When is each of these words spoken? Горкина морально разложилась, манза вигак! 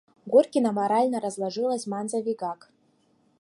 Горкина 0.25 0.71
морально 0.79 1.17
разложилась, 1.25 1.85
манза 1.91 2.19
вигак! 2.25 2.61